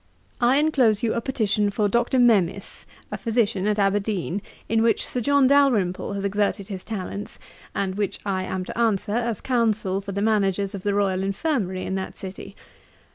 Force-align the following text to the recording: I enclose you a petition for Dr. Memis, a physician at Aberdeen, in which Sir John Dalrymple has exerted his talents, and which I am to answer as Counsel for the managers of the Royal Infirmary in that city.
I 0.39 0.57
enclose 0.57 1.03
you 1.03 1.13
a 1.13 1.21
petition 1.21 1.69
for 1.69 1.87
Dr. 1.87 2.17
Memis, 2.17 2.87
a 3.11 3.19
physician 3.19 3.67
at 3.67 3.77
Aberdeen, 3.77 4.41
in 4.67 4.81
which 4.81 5.05
Sir 5.05 5.21
John 5.21 5.45
Dalrymple 5.45 6.13
has 6.13 6.23
exerted 6.23 6.69
his 6.69 6.83
talents, 6.83 7.37
and 7.75 7.93
which 7.93 8.17
I 8.25 8.41
am 8.41 8.65
to 8.65 8.75
answer 8.75 9.11
as 9.11 9.41
Counsel 9.41 10.01
for 10.01 10.11
the 10.11 10.19
managers 10.23 10.73
of 10.73 10.81
the 10.81 10.95
Royal 10.95 11.21
Infirmary 11.21 11.83
in 11.85 11.93
that 11.93 12.17
city. 12.17 12.55